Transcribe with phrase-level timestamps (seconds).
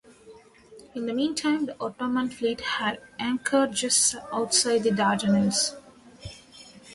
[0.95, 5.75] In the meantime the Ottoman fleet had anchored just outside the Dardanelles.